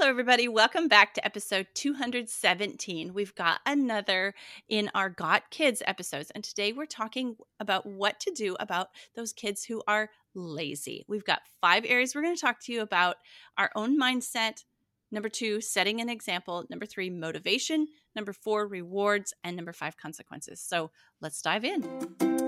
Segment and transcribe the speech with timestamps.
[0.00, 0.46] Hello, everybody.
[0.46, 3.12] Welcome back to episode 217.
[3.12, 4.32] We've got another
[4.68, 6.30] in our Got Kids episodes.
[6.30, 11.04] And today we're talking about what to do about those kids who are lazy.
[11.08, 13.16] We've got five areas we're going to talk to you about
[13.58, 14.62] our own mindset.
[15.10, 16.64] Number two, setting an example.
[16.70, 17.88] Number three, motivation.
[18.14, 19.34] Number four, rewards.
[19.42, 20.60] And number five, consequences.
[20.60, 22.47] So let's dive in.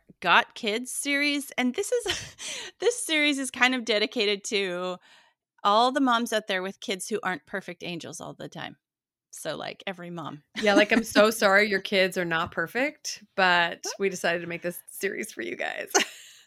[0.21, 1.51] Got Kids series?
[1.57, 2.35] And this is
[2.79, 4.97] this series is kind of dedicated to
[5.63, 8.77] all the moms out there with kids who aren't perfect angels all the time.
[9.31, 10.43] So like every mom.
[10.61, 14.61] Yeah, like I'm so sorry your kids are not perfect, but we decided to make
[14.61, 15.91] this series for you guys.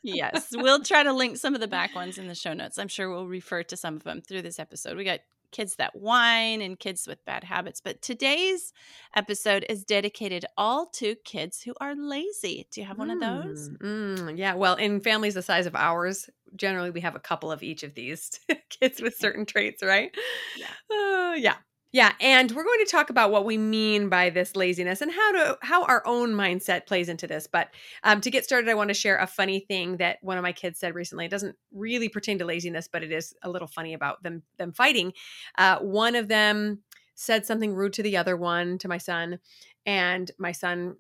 [0.03, 2.79] yes, we'll try to link some of the back ones in the show notes.
[2.79, 4.97] I'm sure we'll refer to some of them through this episode.
[4.97, 5.21] We got
[5.55, 7.81] kids that whine and kids with bad habits.
[7.81, 8.73] But today's
[9.15, 12.67] episode is dedicated all to kids who are lazy.
[12.73, 13.71] Do you have one mm, of those?
[13.81, 14.55] Mm, yeah.
[14.55, 17.95] Well, in families the size of ours, generally we have a couple of each of
[17.95, 20.11] these kids with certain traits, right?
[20.57, 20.67] Yeah.
[20.91, 21.57] Uh, yeah.
[21.95, 25.31] Yeah, and we're going to talk about what we mean by this laziness and how
[25.31, 27.47] to how our own mindset plays into this.
[27.47, 27.69] But
[28.03, 30.51] um, to get started, I want to share a funny thing that one of my
[30.51, 31.27] kids said recently.
[31.27, 34.73] It doesn't really pertain to laziness, but it is a little funny about them them
[34.73, 35.13] fighting.
[35.57, 36.81] Uh, one of them
[37.15, 39.39] said something rude to the other one, to my son,
[39.87, 40.97] and my son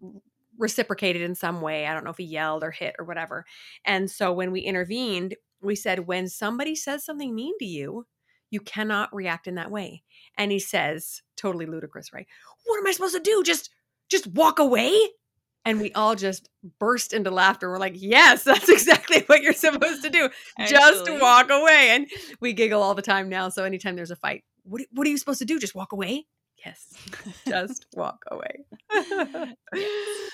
[0.60, 1.88] reciprocated in some way.
[1.88, 3.46] I don't know if he yelled or hit or whatever.
[3.84, 8.06] And so when we intervened, we said, when somebody says something mean to you,
[8.54, 10.02] you cannot react in that way.
[10.38, 12.26] And he says, totally ludicrous, right?
[12.64, 13.42] What am I supposed to do?
[13.44, 13.68] Just
[14.08, 14.96] just walk away?
[15.66, 16.48] And we all just
[16.78, 17.70] burst into laughter.
[17.70, 20.28] We're like, yes, that's exactly what you're supposed to do.
[20.66, 21.90] just walk away.
[21.90, 22.06] And
[22.40, 23.48] we giggle all the time now.
[23.48, 25.58] So anytime there's a fight, what, what are you supposed to do?
[25.58, 26.26] Just walk away?
[26.64, 26.94] Yes,
[27.48, 28.64] just walk away.
[28.92, 29.54] yes.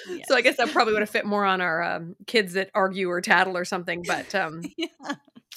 [0.08, 0.26] Yes.
[0.28, 3.10] So I guess that probably would have fit more on our um, kids that argue
[3.10, 4.02] or tattle or something.
[4.06, 4.86] But um, yeah.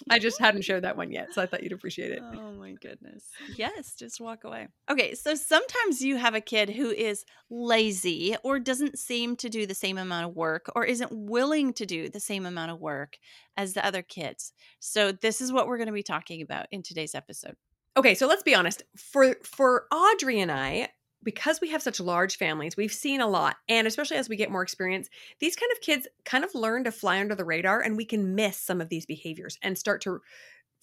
[0.09, 2.22] I just hadn't shared that one yet, so I thought you'd appreciate it.
[2.22, 3.25] Oh my goodness.
[3.56, 4.68] Yes, just walk away.
[4.90, 9.66] Okay, so sometimes you have a kid who is lazy or doesn't seem to do
[9.66, 13.18] the same amount of work or isn't willing to do the same amount of work
[13.58, 14.53] as the other kids.
[14.80, 17.56] So this is what we're going to be talking about in today's episode.
[17.96, 18.84] Okay, so let's be honest.
[18.97, 20.90] For for Audrey and I,
[21.23, 23.57] because we have such large families, we've seen a lot.
[23.69, 26.91] And especially as we get more experience, these kind of kids kind of learn to
[26.91, 30.22] fly under the radar and we can miss some of these behaviors and start to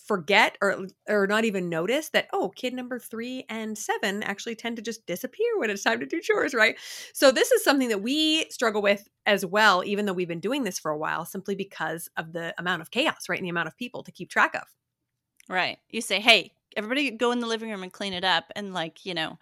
[0.07, 4.77] forget or or not even notice that oh kid number 3 and 7 actually tend
[4.77, 6.77] to just disappear when it's time to do chores right
[7.13, 10.65] so this is something that we struggle with as well even though we've been doing
[10.65, 13.69] this for a while simply because of the amount of chaos right and the amount
[13.69, 14.63] of people to keep track of
[15.49, 18.73] right you say hey everybody go in the living room and clean it up and
[18.73, 19.39] like you know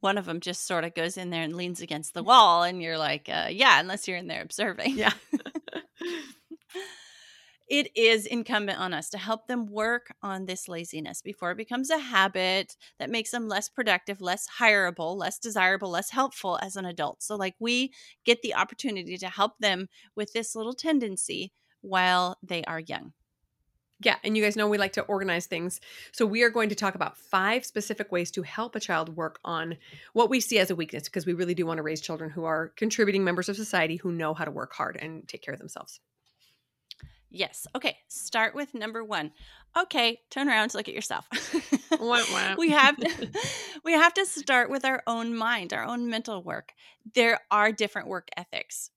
[0.00, 2.82] one of them just sort of goes in there and leans against the wall and
[2.82, 5.12] you're like uh, yeah unless you're in there observing yeah
[7.68, 11.90] it is incumbent on us to help them work on this laziness before it becomes
[11.90, 16.84] a habit that makes them less productive, less hireable, less desirable, less helpful as an
[16.84, 17.22] adult.
[17.22, 17.92] So, like, we
[18.24, 23.12] get the opportunity to help them with this little tendency while they are young.
[24.00, 25.80] Yeah, and you guys know we like to organize things.
[26.12, 29.38] So we are going to talk about five specific ways to help a child work
[29.42, 29.78] on
[30.12, 32.44] what we see as a weakness because we really do want to raise children who
[32.44, 35.60] are contributing members of society who know how to work hard and take care of
[35.60, 36.00] themselves.
[37.30, 37.66] Yes.
[37.74, 37.96] Okay.
[38.08, 39.30] Start with number 1.
[39.78, 41.26] Okay, turn around to look at yourself.
[42.58, 43.28] we have to,
[43.84, 46.72] we have to start with our own mind, our own mental work.
[47.14, 48.90] There are different work ethics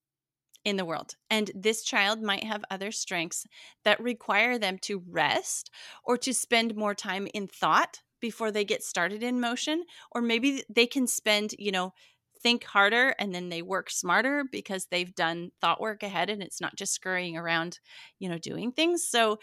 [0.66, 1.16] in the world.
[1.30, 3.46] And this child might have other strengths
[3.84, 5.72] that require them to rest
[6.04, 9.86] or to spend more time in thought before they get started in motion.
[10.12, 11.94] Or maybe they can spend, you know,
[12.42, 16.62] think harder and then they work smarter because they've done thought work ahead and it's
[16.62, 17.80] not just scurrying around,
[18.18, 19.06] you know, doing things.
[19.06, 19.40] So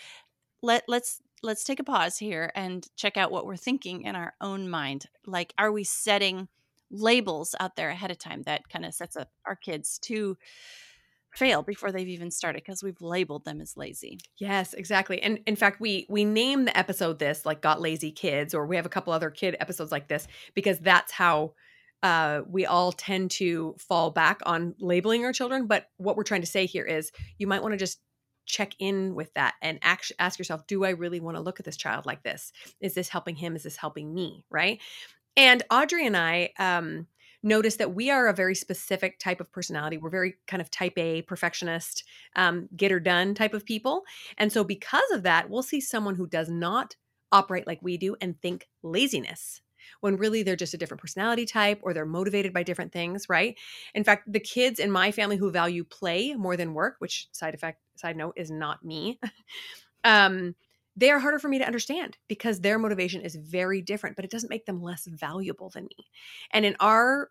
[0.63, 4.35] let let's let's take a pause here and check out what we're thinking in our
[4.41, 5.07] own mind.
[5.27, 6.49] Like are we setting
[6.91, 10.37] labels out there ahead of time that kind of sets up our kids to
[11.37, 14.19] fail before they've even started because we've labeled them as lazy.
[14.39, 15.23] Yes, exactly.
[15.23, 18.77] And in fact, we we name the episode this like got lazy kids or we
[18.77, 21.53] have a couple other kid episodes like this because that's how
[22.03, 25.67] uh, we all tend to fall back on labeling our children.
[25.67, 28.01] But what we're trying to say here is you might want to just
[28.47, 31.67] check in with that and ask, ask yourself do i really want to look at
[31.67, 34.81] this child like this is this helping him is this helping me right
[35.37, 37.09] and audrey and i um,
[37.47, 40.97] notice that we are a very specific type of personality we're very kind of type
[40.97, 42.05] a perfectionist
[42.37, 44.03] um, get her done type of people
[44.39, 46.97] and so because of that we'll see someone who does not
[47.33, 49.61] operate like we do and think laziness
[50.01, 53.57] when really they're just a different personality type or they're motivated by different things, right?
[53.95, 57.55] In fact, the kids in my family who value play more than work, which side
[57.55, 59.19] effect side note is not me.
[60.05, 60.55] um
[60.99, 64.31] they are harder for me to understand because their motivation is very different, but it
[64.31, 66.07] doesn't make them less valuable than me.
[66.53, 67.31] And in our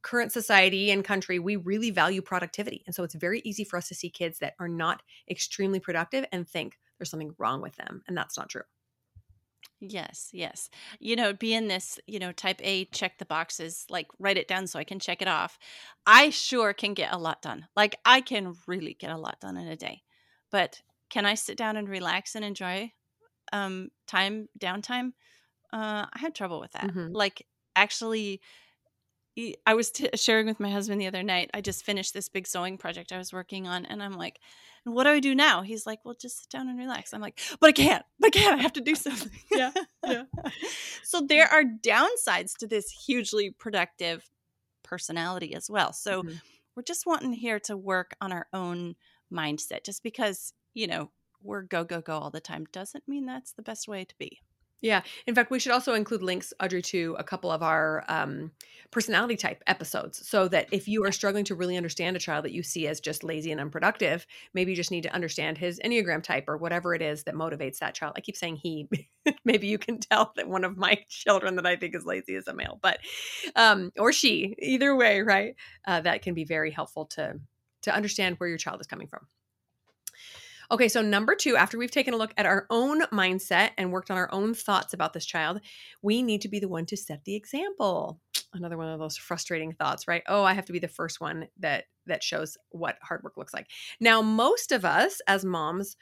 [0.00, 2.82] current society and country, we really value productivity.
[2.86, 6.24] And so it's very easy for us to see kids that are not extremely productive
[6.32, 8.02] and think there's something wrong with them.
[8.08, 8.62] And that's not true.
[9.80, 10.70] Yes, yes.
[11.00, 14.68] You know, being this, you know, type A, check the boxes, like write it down
[14.68, 15.58] so I can check it off.
[16.06, 17.66] I sure can get a lot done.
[17.74, 20.02] Like I can really get a lot done in a day.
[20.52, 20.80] But
[21.10, 22.92] can I sit down and relax and enjoy
[23.52, 25.14] um time downtime?
[25.72, 26.84] Uh I had trouble with that.
[26.84, 27.12] Mm-hmm.
[27.12, 28.40] Like actually
[29.66, 31.50] I was t- sharing with my husband the other night.
[31.54, 34.40] I just finished this big sewing project I was working on and I'm like,
[34.84, 35.62] what do I do now?
[35.62, 37.14] He's like, well, just sit down and relax.
[37.14, 38.58] I'm like, but I can't, but I can't.
[38.58, 39.30] I have to do something.
[39.50, 39.70] yeah.
[40.06, 40.24] Yeah.
[41.04, 44.28] so there are downsides to this hugely productive
[44.82, 45.92] personality as well.
[45.92, 46.36] So mm-hmm.
[46.74, 48.96] we're just wanting here to work on our own
[49.32, 49.84] mindset.
[49.84, 51.10] Just because, you know,
[51.42, 54.40] we're go, go, go all the time doesn't mean that's the best way to be.
[54.82, 55.02] Yeah.
[55.28, 58.50] In fact, we should also include links, Audrey, to a couple of our um,
[58.90, 62.52] personality type episodes so that if you are struggling to really understand a child that
[62.52, 66.20] you see as just lazy and unproductive, maybe you just need to understand his Enneagram
[66.20, 68.14] type or whatever it is that motivates that child.
[68.16, 68.88] I keep saying he.
[69.44, 72.48] maybe you can tell that one of my children that I think is lazy is
[72.48, 72.98] a male, but,
[73.54, 75.54] um, or she, either way, right?
[75.86, 77.38] Uh, that can be very helpful to
[77.82, 79.26] to understand where your child is coming from.
[80.72, 84.10] Okay, so number two, after we've taken a look at our own mindset and worked
[84.10, 85.60] on our own thoughts about this child,
[86.00, 88.18] we need to be the one to set the example.
[88.54, 90.22] Another one of those frustrating thoughts, right?
[90.26, 93.52] Oh, I have to be the first one that that shows what hard work looks
[93.52, 93.66] like.
[94.00, 95.94] Now, most of us as moms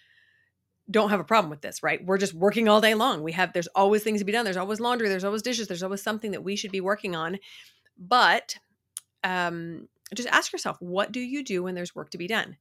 [0.88, 2.04] don't have a problem with this, right?
[2.06, 3.24] We're just working all day long.
[3.24, 4.44] We have there's always things to be done.
[4.44, 7.38] There's always laundry, there's always dishes, there's always something that we should be working on.
[7.98, 8.56] But
[9.24, 12.56] um just ask yourself, what do you do when there's work to be done?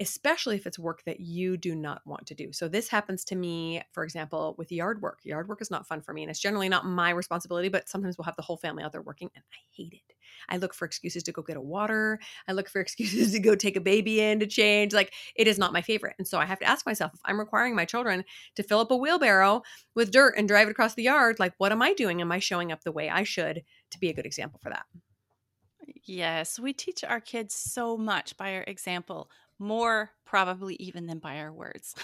[0.00, 2.52] Especially if it's work that you do not want to do.
[2.52, 5.18] So this happens to me, for example, with yard work.
[5.24, 8.16] Yard work is not fun for me and it's generally not my responsibility, but sometimes
[8.16, 10.14] we'll have the whole family out there working and I hate it.
[10.48, 12.20] I look for excuses to go get a water.
[12.46, 14.92] I look for excuses to go take a baby in to change.
[14.92, 16.14] Like it is not my favorite.
[16.18, 18.24] And so I have to ask myself if I'm requiring my children
[18.54, 19.62] to fill up a wheelbarrow
[19.96, 22.20] with dirt and drive it across the yard, like what am I doing?
[22.20, 24.84] Am I showing up the way I should to be a good example for that?
[26.04, 31.38] Yes, we teach our kids so much by our example more probably even than by
[31.38, 31.94] our words.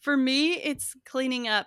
[0.00, 1.66] For me, it's cleaning up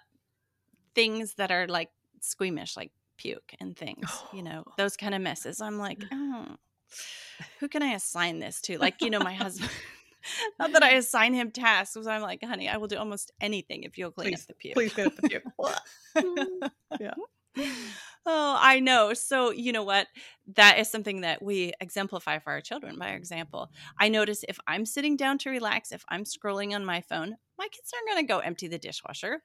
[0.96, 1.90] things that are like
[2.22, 4.30] squeamish, like puke and things, oh.
[4.34, 4.74] you know, oh.
[4.78, 5.62] those kind of messes.
[5.62, 6.56] I'm like, oh,
[7.60, 8.78] who can I assign this to?
[8.78, 9.72] Like, you know, my husband.
[10.60, 13.84] Not that I assign him tasks, because I'm like, honey, I will do almost anything
[13.84, 14.74] if you'll clean please, up the puke.
[14.74, 15.44] Please clean up the puke.
[17.00, 17.14] yeah.
[18.26, 19.14] Oh, I know.
[19.14, 20.08] So, you know what?
[20.56, 23.18] That is something that we exemplify for our children by mm-hmm.
[23.18, 23.72] example.
[24.00, 27.68] I notice if I'm sitting down to relax, if I'm scrolling on my phone, my
[27.72, 29.42] kids aren't going to go empty the dishwasher.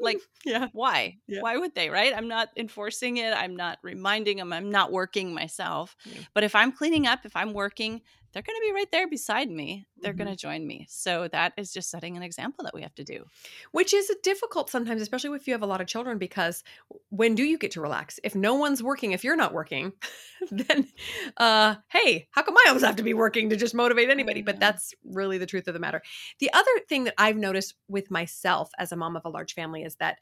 [0.00, 0.68] like, yeah.
[0.72, 1.16] Why?
[1.26, 1.40] Yeah.
[1.40, 2.12] Why would they, right?
[2.14, 3.32] I'm not enforcing it.
[3.32, 4.52] I'm not reminding them.
[4.52, 5.96] I'm not working myself.
[6.04, 6.20] Yeah.
[6.34, 9.50] But if I'm cleaning up, if I'm working, they're going to be right there beside
[9.50, 9.86] me.
[10.00, 10.24] They're mm-hmm.
[10.24, 10.86] going to join me.
[10.88, 13.24] So that is just setting an example that we have to do.
[13.72, 16.64] Which is difficult sometimes, especially if you have a lot of children, because
[17.10, 18.18] when do you get to relax?
[18.24, 19.92] If no one's working, if you're not working,
[20.50, 20.88] then,
[21.36, 24.42] uh, hey, how come I always have to be working to just motivate anybody?
[24.42, 26.02] But that's really the truth of the matter.
[26.38, 29.82] The other thing that I've noticed with myself as a mom of a large family
[29.82, 30.18] is that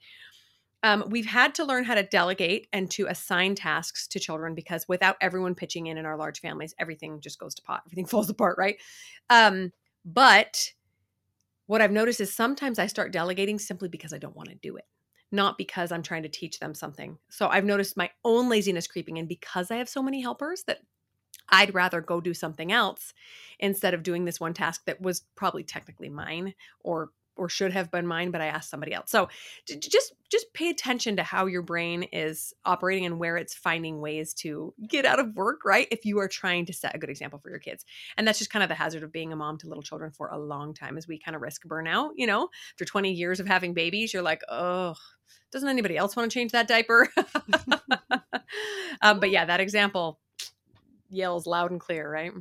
[0.83, 4.89] um, we've had to learn how to delegate and to assign tasks to children because
[4.89, 7.83] without everyone pitching in in our large families, everything just goes to pot.
[7.87, 8.77] Everything falls apart, right?
[9.29, 9.73] Um,
[10.05, 10.73] but
[11.67, 14.77] what I've noticed is sometimes I start delegating simply because I don't want to do
[14.77, 14.87] it,
[15.31, 17.19] not because I'm trying to teach them something.
[17.29, 20.79] So I've noticed my own laziness creeping in because I have so many helpers that
[21.51, 23.13] I'd rather go do something else
[23.59, 27.11] instead of doing this one task that was probably technically mine or
[27.41, 29.11] or should have been mine but i asked somebody else.
[29.11, 29.29] So
[29.67, 34.33] just just pay attention to how your brain is operating and where it's finding ways
[34.35, 37.39] to get out of work right if you are trying to set a good example
[37.39, 37.85] for your kids.
[38.17, 40.29] And that's just kind of the hazard of being a mom to little children for
[40.29, 42.49] a long time as we kind of risk burnout you know?
[42.75, 44.95] After 20 years of having babies you're like oh
[45.51, 47.09] doesn't anybody else want to change that diaper?
[49.03, 50.21] Um, but yeah that example
[51.09, 52.33] yells loud and clear right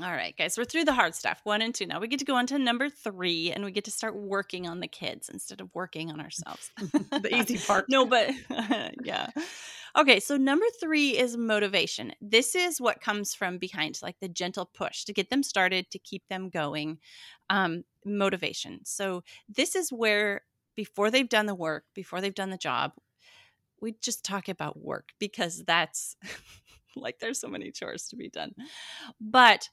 [0.00, 1.84] All right, guys, we're through the hard stuff, one and two.
[1.84, 4.66] Now we get to go on to number three, and we get to start working
[4.66, 6.70] on the kids instead of working on ourselves.
[6.78, 7.86] the easy part.
[7.88, 8.30] no, but
[9.04, 9.28] yeah.
[9.98, 12.12] Okay, so number three is motivation.
[12.20, 15.98] This is what comes from behind, like the gentle push to get them started, to
[15.98, 16.98] keep them going.
[17.50, 18.80] Um, motivation.
[18.84, 20.42] So this is where,
[20.76, 22.92] before they've done the work, before they've done the job,
[23.80, 26.16] we just talk about work because that's
[26.96, 28.54] like there's so many chores to be done.
[29.20, 29.68] But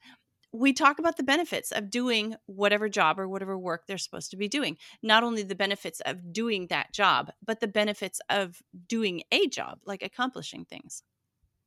[0.53, 4.37] we talk about the benefits of doing whatever job or whatever work they're supposed to
[4.37, 4.77] be doing.
[5.03, 9.79] Not only the benefits of doing that job, but the benefits of doing a job,
[9.85, 11.03] like accomplishing things.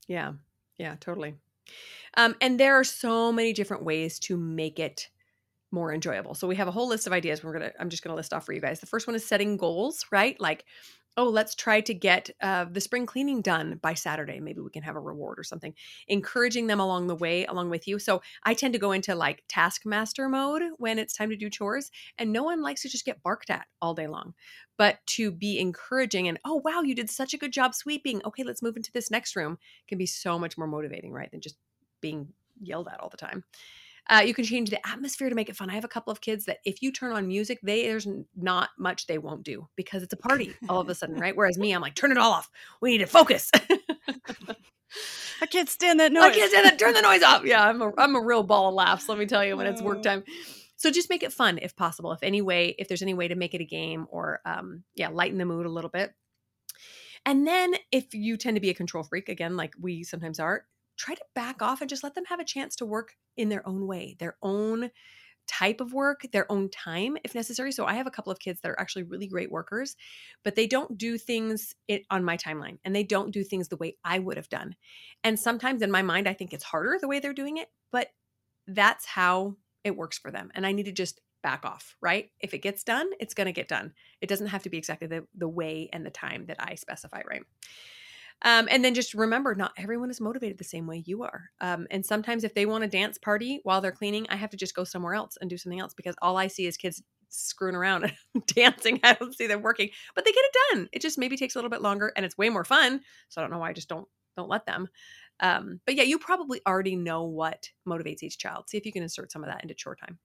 [0.08, 0.32] Yeah.
[0.78, 1.34] Yeah, totally.
[2.16, 5.10] Um, and there are so many different ways to make it
[5.70, 6.34] more enjoyable.
[6.34, 7.44] So we have a whole list of ideas.
[7.44, 7.72] We're gonna.
[7.78, 8.80] I'm just gonna list off for you guys.
[8.80, 10.04] The first one is setting goals.
[10.10, 10.64] Right, like
[11.20, 14.40] oh, let's try to get uh, the spring cleaning done by Saturday.
[14.40, 15.74] Maybe we can have a reward or something.
[16.08, 17.98] Encouraging them along the way, along with you.
[17.98, 21.90] So I tend to go into like taskmaster mode when it's time to do chores,
[22.16, 24.32] and no one likes to just get barked at all day long.
[24.78, 28.22] But to be encouraging and, oh, wow, you did such a good job sweeping.
[28.24, 29.58] Okay, let's move into this next room
[29.88, 31.30] can be so much more motivating, right?
[31.30, 31.56] Than just
[32.00, 32.28] being
[32.62, 33.44] yelled at all the time.
[34.10, 35.70] Uh, you can change the atmosphere to make it fun.
[35.70, 38.70] I have a couple of kids that if you turn on music, they there's not
[38.78, 41.36] much they won't do because it's a party all of a sudden, right?
[41.36, 42.50] Whereas me, I'm like, turn it all off.
[42.80, 43.50] We need to focus.
[45.40, 46.24] I can't stand that noise.
[46.24, 46.78] I can't stand that.
[46.78, 47.44] Turn the noise off.
[47.44, 49.08] Yeah, I'm a I'm a real ball of laughs.
[49.08, 50.24] Let me tell you, when it's work time.
[50.76, 52.12] So just make it fun if possible.
[52.12, 55.08] If any way, if there's any way to make it a game or um, yeah,
[55.08, 56.14] lighten the mood a little bit.
[57.26, 60.64] And then if you tend to be a control freak, again, like we sometimes are,
[60.96, 63.66] try to back off and just let them have a chance to work in their
[63.66, 64.90] own way, their own
[65.46, 67.72] type of work, their own time if necessary.
[67.72, 69.96] So I have a couple of kids that are actually really great workers,
[70.44, 73.76] but they don't do things it, on my timeline and they don't do things the
[73.76, 74.76] way I would have done.
[75.24, 78.08] And sometimes in my mind I think it's harder the way they're doing it, but
[78.68, 80.50] that's how it works for them.
[80.54, 82.30] And I need to just back off, right?
[82.38, 83.92] If it gets done, it's going to get done.
[84.20, 87.22] It doesn't have to be exactly the the way and the time that I specify,
[87.28, 87.42] right?
[88.42, 91.50] Um, and then just remember, not everyone is motivated the same way you are.
[91.60, 94.56] Um, and sometimes if they want a dance party while they're cleaning, I have to
[94.56, 97.74] just go somewhere else and do something else because all I see is kids screwing
[97.74, 98.04] around
[98.34, 99.00] and dancing.
[99.02, 100.88] I don't see them working, but they get it done.
[100.92, 103.00] It just maybe takes a little bit longer and it's way more fun.
[103.28, 104.88] So I don't know why I just don't don't let them.
[105.40, 108.68] Um, but yeah, you probably already know what motivates each child.
[108.68, 110.18] See if you can insert some of that into chore time.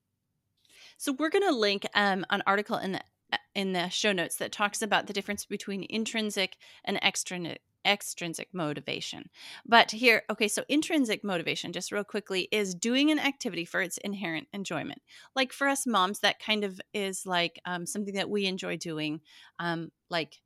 [0.98, 3.02] So we're going to link um, an article in the
[3.34, 8.50] uh, in the show notes that talks about the difference between intrinsic and extrinsic extrinsic
[8.54, 9.30] motivation.
[9.66, 13.98] But here, okay, so intrinsic motivation, just real quickly, is doing an activity for its
[14.00, 15.02] inherent enjoyment.
[15.36, 19.22] Like for us moms, that kind of is like um, something that we enjoy doing,
[19.60, 20.40] um, like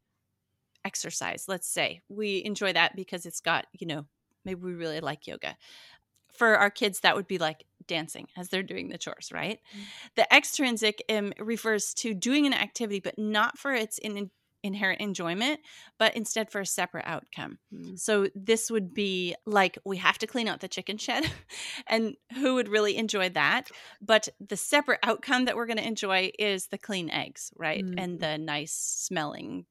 [0.85, 2.01] exercise, let's say.
[2.09, 4.05] We enjoy that because it's got, you know,
[4.45, 5.57] maybe we really like yoga.
[6.33, 9.59] For our kids, that would be like dancing as they're doing the chores, right?
[9.73, 9.83] Mm-hmm.
[10.15, 14.29] The extrinsic um, refers to doing an activity, but not for its in,
[14.63, 15.59] inherent enjoyment,
[15.97, 17.57] but instead for a separate outcome.
[17.73, 17.99] Mm.
[17.99, 21.29] So this would be like we have to clean out the chicken shed,
[21.87, 23.69] and who would really enjoy that?
[24.01, 27.83] But the separate outcome that we're going to enjoy is the clean eggs, right?
[27.83, 27.95] Mm.
[27.97, 29.65] And the nice smelling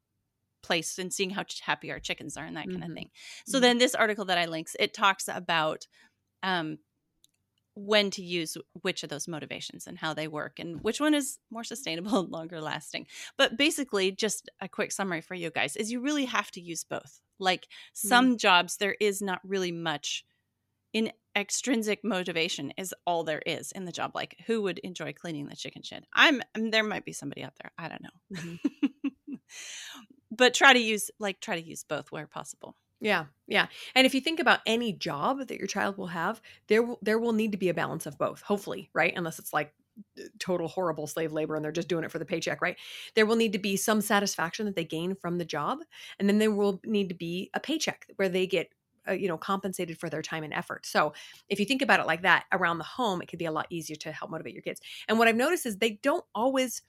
[0.63, 2.81] place and seeing how happy our chickens are and that mm-hmm.
[2.81, 3.11] kind of thing.
[3.47, 3.63] So mm-hmm.
[3.63, 5.87] then this article that I links, it talks about
[6.43, 6.79] um
[7.79, 11.39] when to use which of those motivations and how they work and which one is
[11.51, 13.07] more sustainable and longer lasting.
[13.37, 16.85] But basically, just a quick summary for you guys is you really have to use
[16.85, 17.21] both.
[17.39, 18.09] Like mm-hmm.
[18.09, 18.37] some mm-hmm.
[18.37, 20.25] jobs, there is not really much
[20.93, 24.13] in extrinsic motivation is all there is in the job.
[24.15, 26.05] Like who would enjoy cleaning the chicken shed?
[26.13, 27.71] I'm, I'm um, there might be somebody out there.
[27.79, 28.41] I don't know.
[28.41, 29.35] Mm-hmm.
[30.31, 32.75] but try to use like try to use both where possible.
[33.01, 33.69] Yeah, yeah.
[33.95, 37.19] And if you think about any job that your child will have, there will there
[37.19, 38.43] will need to be a balance of both.
[38.43, 39.13] Hopefully, right?
[39.17, 39.73] Unless it's like
[40.41, 42.77] total horrible slave labor and they're just doing it for the paycheck, right?
[43.15, 45.79] There will need to be some satisfaction that they gain from the job,
[46.19, 48.71] and then there will need to be a paycheck where they get
[49.09, 50.87] uh, you know compensated for their time and effort.
[50.87, 51.13] So,
[51.49, 53.67] if you think about it like that around the home, it could be a lot
[53.71, 54.81] easier to help motivate your kids.
[55.09, 56.83] And what I've noticed is they don't always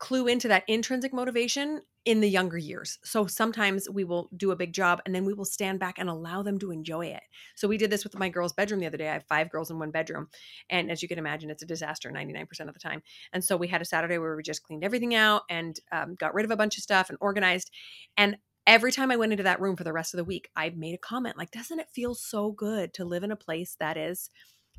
[0.00, 2.98] clue into that intrinsic motivation in the younger years.
[3.04, 6.08] So sometimes we will do a big job and then we will stand back and
[6.08, 7.22] allow them to enjoy it.
[7.54, 9.10] So we did this with my girls' bedroom the other day.
[9.10, 10.28] I have five girls in one bedroom.
[10.70, 13.02] And as you can imagine, it's a disaster 99% of the time.
[13.34, 16.34] And so we had a Saturday where we just cleaned everything out and um, got
[16.34, 17.70] rid of a bunch of stuff and organized.
[18.16, 20.70] And every time I went into that room for the rest of the week, I
[20.70, 23.98] made a comment like, doesn't it feel so good to live in a place that
[23.98, 24.30] is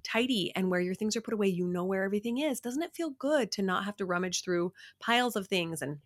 [0.03, 2.59] tidy and where your things are put away, you know where everything is.
[2.59, 5.81] Doesn't it feel good to not have to rummage through piles of things?
[5.81, 5.99] And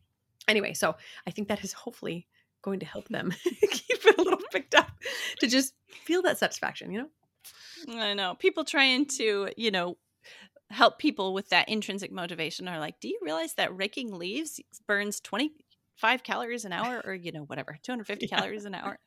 [0.47, 0.95] anyway, so
[1.27, 2.27] I think that is hopefully
[2.61, 4.91] going to help them keep it a little picked up
[5.39, 7.99] to just feel that satisfaction, you know?
[7.99, 8.35] I know.
[8.35, 9.97] People trying to, you know,
[10.71, 15.19] help people with that intrinsic motivation are like, do you realize that raking leaves burns
[15.99, 18.37] 25 calories an hour or, you know, whatever, 250 yeah.
[18.37, 18.97] calories an hour?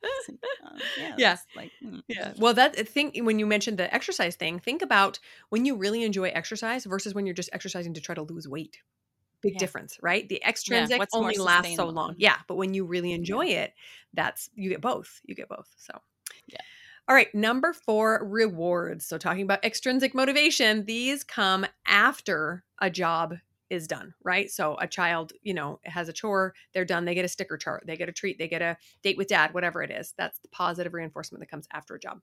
[0.65, 1.15] Um, yeah.
[1.17, 1.37] yeah.
[1.55, 2.01] Like, mm.
[2.07, 2.33] yeah.
[2.37, 5.19] Well, that uh, thing, when you mentioned the exercise thing, think about
[5.49, 8.79] when you really enjoy exercise versus when you're just exercising to try to lose weight.
[9.41, 9.59] Big yeah.
[9.59, 10.27] difference, right?
[10.27, 12.15] The extrinsic only lasts so long.
[12.17, 12.37] Yeah.
[12.47, 13.73] But when you really enjoy it,
[14.13, 15.21] that's, you get both.
[15.23, 15.67] You get both.
[15.77, 15.93] So,
[16.47, 16.59] yeah.
[17.07, 19.05] All right, number four, rewards.
[19.05, 23.33] So, talking about extrinsic motivation, these come after a job
[23.69, 24.49] is done, right?
[24.49, 27.83] So, a child, you know, has a chore, they're done, they get a sticker chart,
[27.85, 30.13] they get a treat, they get a date with dad, whatever it is.
[30.17, 32.19] That's the positive reinforcement that comes after a job.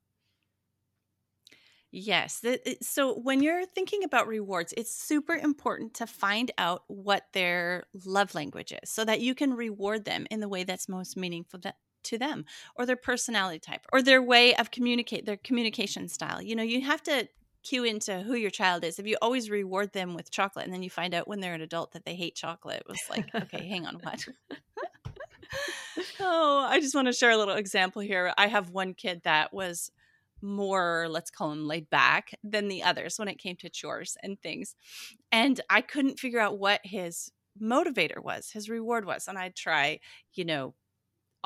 [1.92, 2.44] Yes.
[2.82, 8.34] So when you're thinking about rewards, it's super important to find out what their love
[8.34, 11.60] language is so that you can reward them in the way that's most meaningful
[12.04, 12.44] to them
[12.76, 16.80] or their personality type or their way of communicate their communication style you know you
[16.80, 17.26] have to
[17.66, 20.82] cue into who your child is if you always reward them with chocolate and then
[20.82, 23.66] you find out when they're an adult that they hate chocolate it was like okay
[23.66, 24.26] hang on what?
[26.20, 28.32] Oh i just want to share a little example here.
[28.36, 29.90] I have one kid that was
[30.42, 34.40] more let's call him laid back than the others when it came to chores and
[34.40, 34.74] things
[35.32, 39.98] and i couldn't figure out what his motivator was his reward was and i'd try
[40.34, 40.74] you know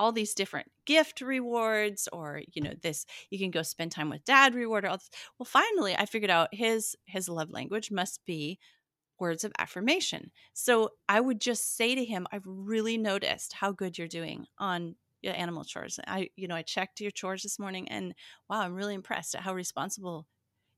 [0.00, 4.24] all these different gift rewards or you know this you can go spend time with
[4.24, 5.10] dad reward or all this.
[5.38, 8.58] well finally i figured out his his love language must be
[9.18, 13.98] words of affirmation so i would just say to him i've really noticed how good
[13.98, 17.86] you're doing on your animal chores i you know i checked your chores this morning
[17.90, 18.14] and
[18.48, 20.26] wow i'm really impressed at how responsible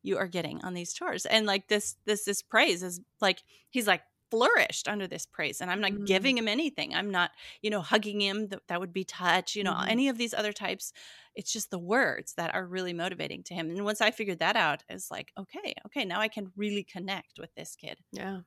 [0.03, 3.87] you are getting on these chores and like this this this praise is like he's
[3.87, 4.03] like
[4.33, 6.05] flourished under this praise and i'm not mm-hmm.
[6.05, 9.63] giving him anything i'm not you know hugging him that, that would be touch you
[9.63, 9.91] know mm-hmm.
[9.91, 10.95] any of these other types
[11.35, 14.57] it's just the words that are really motivating to him and once i figured that
[14.57, 18.39] out it's like okay okay now i can really connect with this kid yeah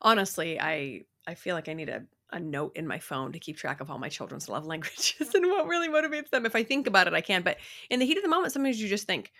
[0.00, 2.02] honestly i i feel like i need a
[2.32, 5.46] a note in my phone to keep track of all my children's love languages and
[5.46, 6.44] what really motivates them.
[6.44, 7.42] If I think about it, I can.
[7.42, 7.58] But
[7.88, 9.32] in the heat of the moment, sometimes you just think,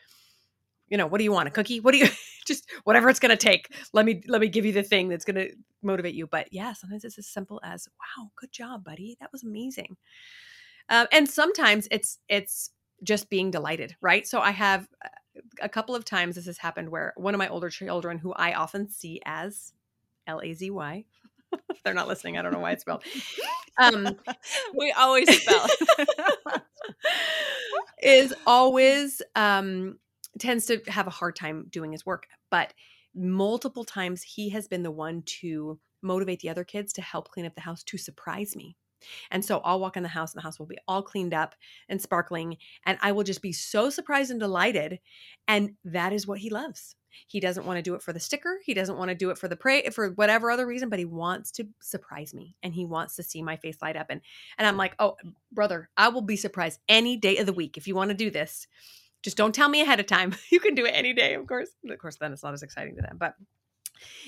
[0.89, 1.49] you know, what do you want?
[1.49, 1.81] A cookie?
[1.81, 2.09] What do you
[2.47, 3.75] just whatever it's gonna take?
[3.93, 5.47] Let me let me give you the thing that's gonna
[5.83, 6.27] motivate you.
[6.27, 9.17] But yeah, sometimes it's as simple as, wow, good job, buddy.
[9.21, 9.97] That was amazing.
[10.89, 12.71] Uh, and sometimes it's it's
[13.03, 14.27] just being delighted, right?
[14.27, 17.49] So I have uh, a couple of times this has happened where one of my
[17.49, 19.73] older children, who I often see as
[20.27, 21.05] L A Z Y,
[21.71, 22.39] if they're not listening.
[22.39, 23.03] I don't know why it's spelled.
[23.79, 24.17] Um,
[24.75, 25.67] we always spell
[28.03, 29.99] is always um,
[30.39, 32.27] tends to have a hard time doing his work.
[32.51, 32.73] But
[33.15, 37.47] multiple times he has been the one to motivate the other kids to help clean
[37.47, 38.77] up the house to surprise me.
[39.31, 41.55] And so I'll walk in the house and the house will be all cleaned up
[41.89, 42.57] and sparkling.
[42.85, 45.01] And I will just be so surprised and delighted.
[45.47, 46.97] And that is what he loves.
[47.29, 48.59] He doesn't want to do it for the sticker.
[48.65, 51.07] He doesn't want to do it for the pray for whatever other reason, but he
[51.07, 54.07] wants to surprise me and he wants to see my face light up.
[54.11, 54.21] And
[54.59, 55.17] and I'm like, oh
[55.51, 58.31] brother, I will be surprised any day of the week if you want to do
[58.31, 58.67] this.
[59.27, 60.37] Just don't tell me ahead of time.
[60.53, 61.69] You can do it any day, of course.
[61.91, 63.17] Of course, then it's not as exciting to them.
[63.19, 63.35] But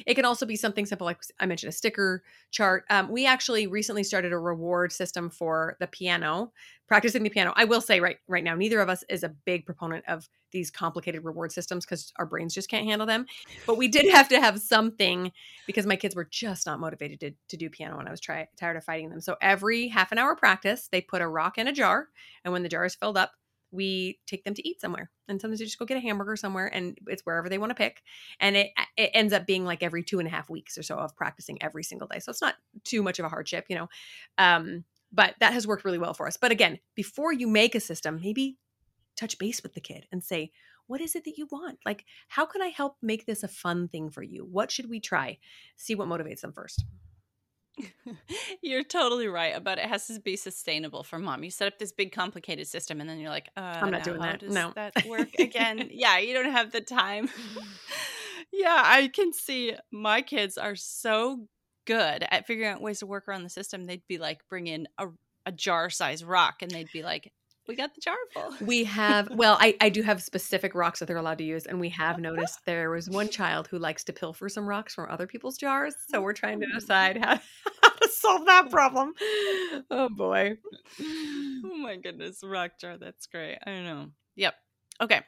[0.05, 2.83] it can also be something simple, like I mentioned, a sticker chart.
[2.91, 6.53] Um, we actually recently started a reward system for the piano,
[6.89, 7.53] practicing the piano.
[7.55, 10.69] I will say right right now, neither of us is a big proponent of these
[10.69, 13.25] complicated reward systems because our brains just can't handle them.
[13.69, 15.31] But we did have to have something
[15.69, 18.49] because my kids were just not motivated to, to do piano, and I was try,
[18.57, 19.21] tired of fighting them.
[19.21, 22.09] So every half an hour practice, they put a rock in a jar,
[22.43, 23.31] and when the jar is filled up,
[23.71, 25.11] we take them to eat somewhere.
[25.29, 27.75] And sometimes we just go get a hamburger somewhere and it's wherever they want to
[27.75, 28.03] pick.
[28.41, 30.97] And it, it ends up being like every two and a half weeks or so
[30.97, 32.19] of practicing every single day.
[32.19, 32.55] So it's not
[32.85, 33.89] too much of a hardship you know?
[34.39, 36.37] Um, but that has worked really well for us.
[36.37, 38.59] But again before you make a system maybe
[39.17, 40.53] touch base with the kid and say
[40.87, 41.79] what is it that you want?
[41.85, 44.47] Like how can i help make this a fun thing for you?
[44.51, 45.39] What should we try?
[45.77, 46.85] See what motivates them first
[48.63, 51.45] you're totally right about it has to be sustainable for mom.
[51.45, 54.21] You set up this big complicated system and then you're like, uh, I'm not doing
[54.21, 54.43] that.
[54.43, 54.73] no.
[54.75, 55.89] that work again?
[55.93, 57.29] yeah, you don't have the time.
[58.53, 61.47] yeah, I can see my kids are so
[61.87, 63.85] good at figuring out ways to work around the system.
[63.85, 65.09] They'd be like, bring in a,
[65.47, 67.33] a jar size rock and they'd be like,
[67.69, 68.55] we got the jar full.
[68.67, 71.67] We have, well, I, I do have specific rocks that they're allowed to use.
[71.67, 75.11] And we have noticed there was one child who likes to pilfer some rocks from
[75.11, 75.95] other people's jars.
[76.09, 76.75] So we're trying to mm.
[76.75, 77.37] decide how,
[77.83, 79.13] how to solve that problem.
[79.91, 80.57] Oh boy.
[81.01, 82.41] Oh my goodness.
[82.43, 82.97] Rock jar.
[82.97, 83.59] That's great.
[83.65, 84.07] I don't know.
[84.37, 84.55] Yep.
[85.03, 85.21] Okay.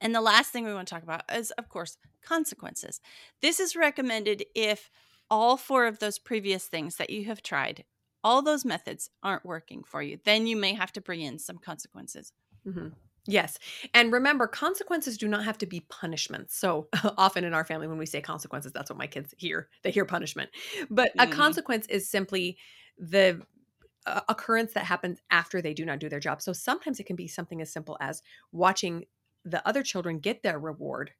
[0.00, 3.00] And the last thing we want to talk about is, of course, consequences.
[3.40, 4.90] This is recommended if
[5.30, 7.84] all four of those previous things that you have tried
[8.24, 11.58] all those methods aren't working for you, then you may have to bring in some
[11.58, 12.32] consequences.
[12.66, 12.88] Mm-hmm.
[13.26, 13.58] Yes.
[13.92, 16.56] And remember, consequences do not have to be punishments.
[16.56, 19.68] So often in our family, when we say consequences, that's what my kids hear.
[19.82, 20.50] They hear punishment.
[20.88, 21.24] But mm.
[21.24, 22.56] a consequence is simply
[22.98, 23.42] the
[24.06, 26.40] uh, occurrence that happens after they do not do their job.
[26.40, 29.04] So sometimes it can be something as simple as watching
[29.44, 31.12] the other children get their reward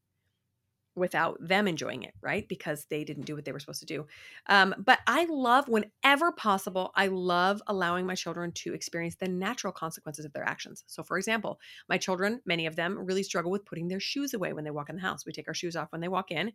[0.98, 2.48] without them enjoying it, right?
[2.48, 4.06] Because they didn't do what they were supposed to do.
[4.48, 9.72] Um, but I love, whenever possible, I love allowing my children to experience the natural
[9.72, 10.84] consequences of their actions.
[10.86, 14.52] So, for example, my children, many of them, really struggle with putting their shoes away
[14.52, 15.24] when they walk in the house.
[15.24, 16.52] We take our shoes off when they walk in.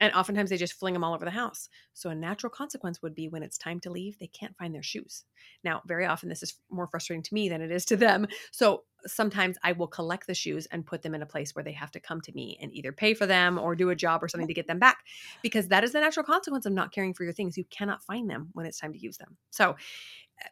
[0.00, 1.68] And oftentimes they just fling them all over the house.
[1.92, 4.82] So, a natural consequence would be when it's time to leave, they can't find their
[4.82, 5.24] shoes.
[5.64, 8.26] Now, very often this is more frustrating to me than it is to them.
[8.52, 11.72] So, sometimes I will collect the shoes and put them in a place where they
[11.72, 14.28] have to come to me and either pay for them or do a job or
[14.28, 14.98] something to get them back
[15.42, 17.56] because that is the natural consequence of not caring for your things.
[17.56, 19.36] You cannot find them when it's time to use them.
[19.50, 19.76] So,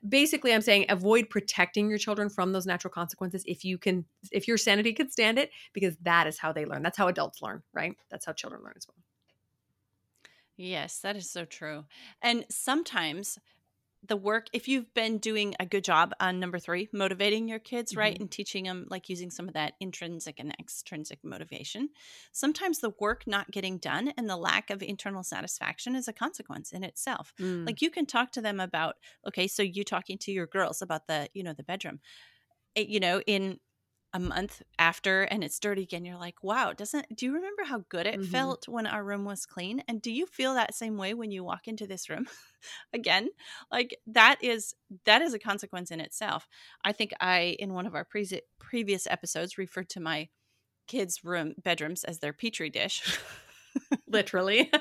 [0.09, 4.48] basically i'm saying avoid protecting your children from those natural consequences if you can if
[4.48, 7.62] your sanity can stand it because that is how they learn that's how adults learn
[7.72, 8.96] right that's how children learn as well
[10.56, 11.84] Yes, that is so true.
[12.22, 13.38] And sometimes
[14.06, 17.92] the work, if you've been doing a good job on number three, motivating your kids,
[17.92, 18.00] mm-hmm.
[18.00, 21.88] right, and teaching them, like using some of that intrinsic and extrinsic motivation,
[22.32, 26.72] sometimes the work not getting done and the lack of internal satisfaction is a consequence
[26.72, 27.34] in itself.
[27.40, 27.66] Mm.
[27.66, 31.06] Like you can talk to them about, okay, so you talking to your girls about
[31.06, 32.00] the, you know, the bedroom.
[32.74, 33.58] It, you know, in
[34.16, 37.85] a month after and it's dirty again you're like wow doesn't do you remember how
[37.90, 38.31] good it mm-hmm.
[38.31, 39.83] felt when our room was clean?
[39.88, 42.26] And do you feel that same way when you walk into this room
[42.92, 43.29] again?
[43.70, 44.74] Like that is
[45.05, 46.48] that is a consequence in itself.
[46.85, 50.29] I think i in one of our pre- previous episodes referred to my
[50.88, 53.18] kids room bedrooms as their petri dish.
[54.09, 54.70] Literally.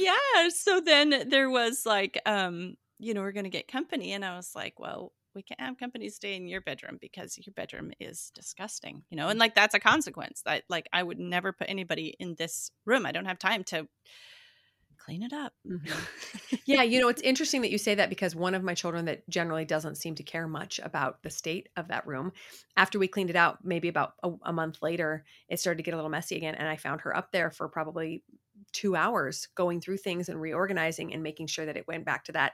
[0.00, 4.36] Yeah so then there was like um you know we're gonna get company and i
[4.36, 8.30] was like well we can't have company stay in your bedroom because your bedroom is
[8.34, 12.14] disgusting you know and like that's a consequence that like i would never put anybody
[12.18, 13.86] in this room i don't have time to
[14.98, 16.56] clean it up mm-hmm.
[16.66, 19.26] yeah you know it's interesting that you say that because one of my children that
[19.28, 22.32] generally doesn't seem to care much about the state of that room
[22.76, 25.94] after we cleaned it out maybe about a, a month later it started to get
[25.94, 28.22] a little messy again and i found her up there for probably
[28.72, 32.32] two hours going through things and reorganizing and making sure that it went back to
[32.32, 32.52] that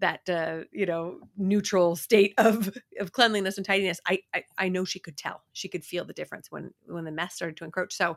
[0.00, 4.84] that uh, you know neutral state of of cleanliness and tidiness I, I i know
[4.84, 7.94] she could tell she could feel the difference when when the mess started to encroach
[7.94, 8.16] so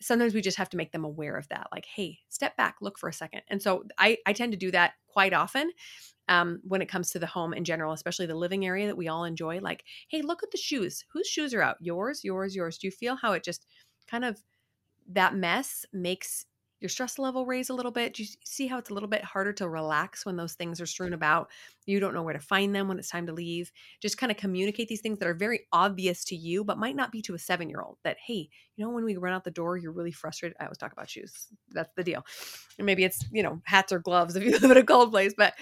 [0.00, 2.98] sometimes we just have to make them aware of that like hey step back look
[2.98, 5.70] for a second and so i i tend to do that quite often
[6.28, 9.08] um, when it comes to the home in general, especially the living area that we
[9.08, 9.60] all enjoy.
[9.60, 11.04] Like, hey, look at the shoes.
[11.12, 11.76] Whose shoes are out?
[11.80, 12.78] Yours, yours, yours.
[12.78, 13.66] Do you feel how it just
[14.08, 14.42] kind of
[15.08, 16.46] that mess makes
[16.84, 18.12] your stress level raise a little bit.
[18.12, 20.86] Do you see how it's a little bit harder to relax when those things are
[20.86, 21.50] strewn about?
[21.86, 23.72] You don't know where to find them when it's time to leave.
[24.02, 27.10] Just kind of communicate these things that are very obvious to you, but might not
[27.10, 27.96] be to a seven year old.
[28.04, 30.58] That, hey, you know, when we run out the door, you're really frustrated.
[30.60, 31.46] I always talk about shoes.
[31.70, 32.22] That's the deal.
[32.78, 35.32] And maybe it's, you know, hats or gloves if you live in a cold place,
[35.34, 35.54] but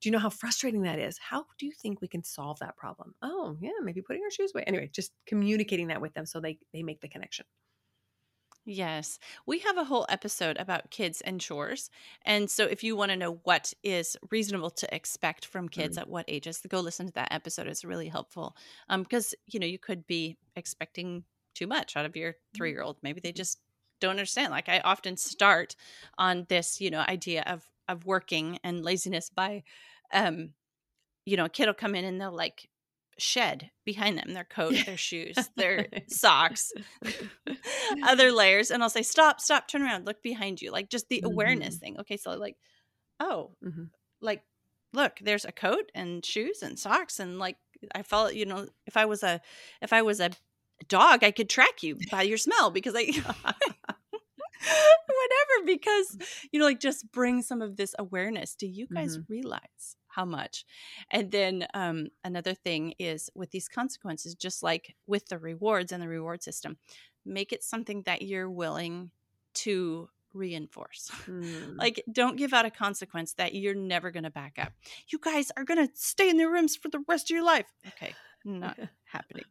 [0.00, 1.18] do you know how frustrating that is?
[1.18, 3.14] How do you think we can solve that problem?
[3.22, 4.64] Oh, yeah, maybe putting our shoes away.
[4.66, 7.44] Anyway, just communicating that with them so they they make the connection.
[8.66, 9.18] Yes.
[9.46, 11.90] We have a whole episode about kids and chores.
[12.24, 16.02] And so if you want to know what is reasonable to expect from kids mm.
[16.02, 17.66] at what ages, go listen to that episode.
[17.66, 18.56] It's really helpful.
[18.88, 21.24] Um because you know, you could be expecting
[21.54, 22.96] too much out of your 3-year-old.
[23.02, 23.58] Maybe they just
[24.00, 24.50] don't understand.
[24.50, 25.76] Like I often start
[26.16, 29.62] on this, you know, idea of of working and laziness by
[30.12, 30.54] um
[31.26, 32.68] you know, a kid will come in and they'll like
[33.18, 36.72] shed behind them their coat their shoes their socks
[38.04, 41.18] other layers and i'll say stop stop turn around look behind you like just the
[41.18, 41.26] mm-hmm.
[41.26, 42.56] awareness thing okay so like
[43.20, 43.84] oh mm-hmm.
[44.20, 44.42] like
[44.92, 47.56] look there's a coat and shoes and socks and like
[47.94, 49.40] i felt you know if i was a
[49.80, 50.30] if i was a
[50.88, 53.04] dog i could track you by your smell because i
[54.64, 56.16] whatever because
[56.50, 59.32] you know like just bring some of this awareness do you guys mm-hmm.
[59.32, 60.64] realize how much
[61.10, 66.02] and then um, another thing is with these consequences just like with the rewards and
[66.02, 66.76] the reward system
[67.24, 69.10] make it something that you're willing
[69.54, 71.10] to reinforce.
[71.24, 71.78] Mm.
[71.78, 74.72] like, don't give out a consequence that you're never going to back up.
[75.08, 77.66] You guys are going to stay in their rooms for the rest of your life.
[77.88, 79.44] Okay, not happening.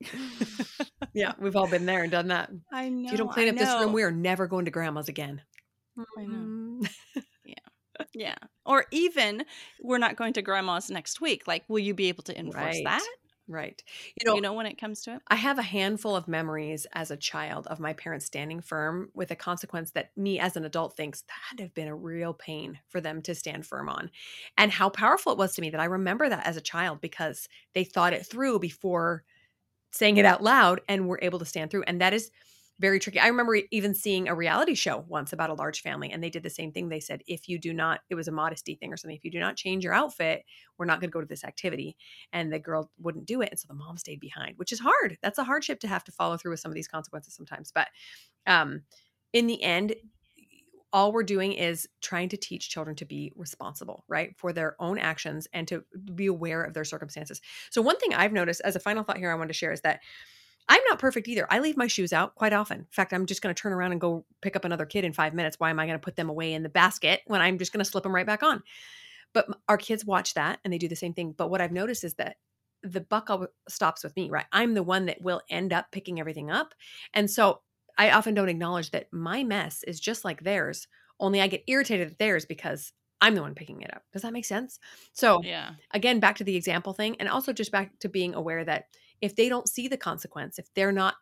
[1.13, 2.52] yeah, we've all been there and done that.
[2.71, 3.06] I know.
[3.08, 5.41] If you don't clean up this room, we are never going to grandma's again.
[6.17, 6.82] I know.
[6.86, 6.89] Mm.
[8.13, 8.36] Yeah.
[8.65, 9.43] Or even
[9.82, 11.47] we're not going to grandma's next week.
[11.47, 12.84] Like, will you be able to enforce right.
[12.86, 13.06] that?
[13.47, 13.84] Right.
[14.21, 15.21] You know, you know when it comes to it?
[15.28, 19.32] I have a handful of memories as a child of my parents standing firm with
[19.32, 22.80] a consequence that me as an adult thinks that had have been a real pain
[22.88, 24.10] for them to stand firm on.
[24.58, 27.49] And how powerful it was to me that I remember that as a child because
[27.73, 29.23] they thought it through before
[29.91, 31.84] saying it out loud and were able to stand through.
[31.84, 32.32] And that is
[32.79, 33.19] very tricky.
[33.19, 36.43] I remember even seeing a reality show once about a large family, and they did
[36.43, 36.89] the same thing.
[36.89, 39.31] They said, if you do not, it was a modesty thing or something, if you
[39.31, 40.43] do not change your outfit,
[40.77, 41.95] we're not going to go to this activity.
[42.31, 43.49] And the girl wouldn't do it.
[43.51, 45.17] And so the mom stayed behind, which is hard.
[45.21, 47.71] That's a hardship to have to follow through with some of these consequences sometimes.
[47.71, 47.88] But
[48.47, 48.81] um,
[49.33, 49.95] in the end,
[50.91, 54.99] all we're doing is trying to teach children to be responsible, right, for their own
[54.99, 55.83] actions and to
[56.13, 57.41] be aware of their circumstances.
[57.71, 59.81] So, one thing I've noticed as a final thought here I want to share is
[59.81, 60.01] that
[60.69, 61.45] I'm not perfect either.
[61.49, 62.80] I leave my shoes out quite often.
[62.80, 65.13] In fact, I'm just going to turn around and go pick up another kid in
[65.13, 65.60] five minutes.
[65.60, 67.84] Why am I going to put them away in the basket when I'm just going
[67.84, 68.63] to slip them right back on?
[69.34, 71.34] But our kids watch that and they do the same thing.
[71.36, 72.38] But what I've noticed is that
[72.84, 73.30] the buck
[73.67, 74.45] stops with me, right?
[74.52, 76.73] I'm the one that will end up picking everything up.
[77.13, 77.62] And so
[77.97, 80.88] I often don't acknowledge that my mess is just like theirs,
[81.19, 84.04] only I get irritated at theirs because I'm the one picking it up.
[84.12, 84.80] Does that make sense?
[85.13, 85.71] So, yeah.
[85.91, 88.88] again, back to the example thing, and also just back to being aware that
[89.23, 91.15] if they don't see the consequence, if they're not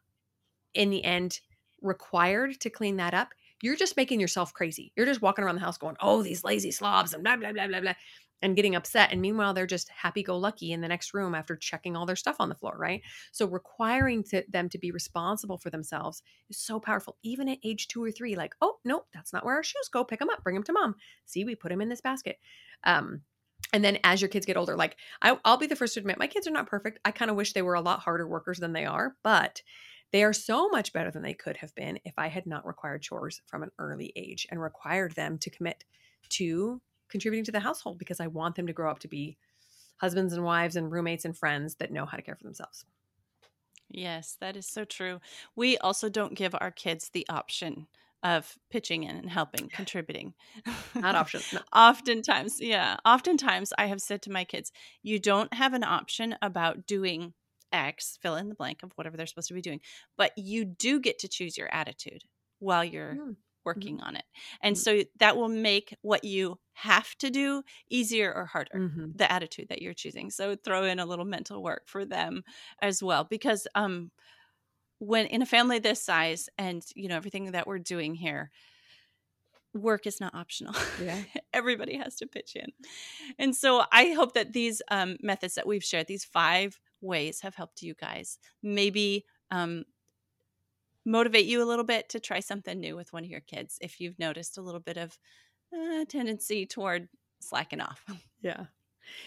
[0.73, 1.39] in the end
[1.83, 3.29] required to clean that up,
[3.61, 4.91] you're just making yourself crazy.
[4.95, 7.67] You're just walking around the house going, oh, these lazy slobs and blah, blah, blah,
[7.67, 7.93] blah, blah,
[8.41, 9.11] and getting upset.
[9.11, 12.15] And meanwhile, they're just happy go lucky in the next room after checking all their
[12.15, 13.03] stuff on the floor, right?
[13.31, 17.87] So requiring to, them to be responsible for themselves is so powerful, even at age
[17.87, 18.35] two or three.
[18.35, 20.03] Like, oh, no, that's not where our shoes go.
[20.03, 20.95] Pick them up, bring them to mom.
[21.27, 22.39] See, we put them in this basket.
[22.83, 23.21] Um,
[23.73, 26.19] and then as your kids get older like I, will be the first to admit
[26.19, 26.99] my kids are not perfect.
[27.05, 29.61] I kind of wish they were a lot harder workers than they are but
[30.11, 33.01] they are so much better than they could have been if i had not required
[33.01, 35.83] chores from an early age and required them to commit
[36.29, 39.37] to contributing to the household because i want them to grow up to be
[39.97, 42.85] husbands and wives and roommates and friends that know how to care for themselves.
[43.89, 45.19] Yes that is so true.
[45.55, 47.87] We also don't give our kids the option
[48.23, 50.33] of pitching in and helping, contributing.
[50.95, 51.41] Not option.
[51.53, 51.59] No.
[51.73, 52.97] oftentimes, yeah.
[53.05, 57.33] Oftentimes I have said to my kids, you don't have an option about doing
[57.71, 59.79] X, fill in the blank of whatever they're supposed to be doing,
[60.17, 62.23] but you do get to choose your attitude
[62.59, 63.35] while you're mm.
[63.65, 64.07] working mm-hmm.
[64.07, 64.25] on it.
[64.61, 64.99] And mm-hmm.
[64.99, 69.11] so that will make what you have to do easier or harder, mm-hmm.
[69.15, 70.29] the attitude that you're choosing.
[70.29, 72.43] So throw in a little mental work for them
[72.81, 74.11] as well because um
[75.01, 78.51] when in a family this size and you know everything that we're doing here
[79.73, 80.75] work is not optional.
[81.01, 81.17] Yeah.
[81.53, 82.71] everybody has to pitch in.
[83.39, 87.55] And so i hope that these um, methods that we've shared these five ways have
[87.55, 88.37] helped you guys.
[88.61, 89.85] Maybe um,
[91.03, 93.99] motivate you a little bit to try something new with one of your kids if
[93.99, 95.17] you've noticed a little bit of
[95.73, 97.07] uh, tendency toward
[97.39, 98.05] slacking off.
[98.43, 98.65] Yeah.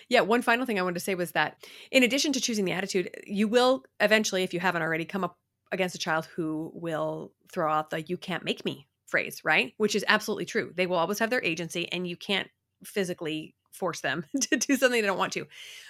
[0.09, 2.73] Yeah, one final thing I wanted to say was that in addition to choosing the
[2.73, 5.37] attitude, you will eventually, if you haven't already, come up
[5.75, 9.75] against a child who will throw out the you can't make me phrase, right?
[9.77, 10.73] Which is absolutely true.
[10.75, 12.49] They will always have their agency and you can't
[12.85, 15.47] physically force them to do something they don't want to.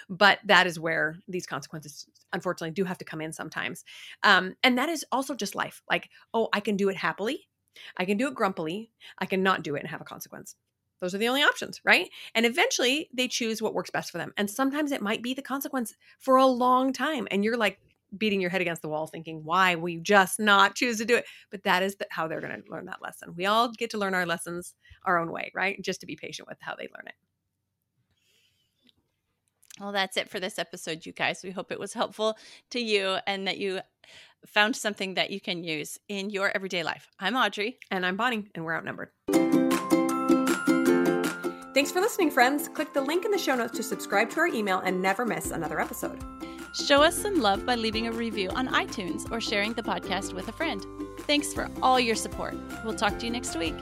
[0.09, 3.85] But that is where these consequences, unfortunately, do have to come in sometimes.
[4.23, 5.81] Um, and that is also just life.
[5.89, 7.47] Like, oh, I can do it happily,
[7.95, 10.55] I can do it grumpily, I can not do it and have a consequence.
[11.01, 12.09] Those are the only options, right?
[12.33, 14.33] And eventually they choose what works best for them.
[14.37, 17.27] And sometimes it might be the consequence for a long time.
[17.29, 17.79] And you're like,
[18.17, 21.25] beating your head against the wall thinking why we just not choose to do it?
[21.51, 23.33] But that is the, how they're going to learn that lesson.
[23.35, 25.81] We all get to learn our lessons our own way right?
[25.81, 27.15] Just to be patient with how they learn it.
[29.79, 31.41] Well that's it for this episode you guys.
[31.43, 32.37] We hope it was helpful
[32.71, 33.81] to you and that you
[34.45, 37.09] found something that you can use in your everyday life.
[37.19, 37.79] I'm audrey.
[37.91, 39.09] And i'm bonnie and we're outnumbered
[41.75, 42.69] Thanks for listening, friends.
[42.69, 45.51] Click the link in the show notes to subscribe to our email and never miss
[45.51, 46.23] another episode.
[46.73, 50.47] Show us some love by leaving a review on iTunes or sharing the podcast with
[50.47, 50.85] a friend.
[51.23, 52.55] Thanks for all your support.
[52.85, 53.77] We'll talk to you next week.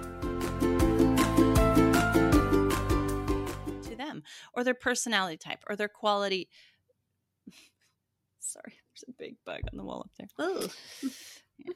[3.84, 4.24] To them,
[4.56, 6.50] or their personality type, or their quality.
[8.40, 10.30] Sorry, there's a big bug on the wall up there.
[10.40, 10.68] Oh.
[11.60, 11.74] Yeah.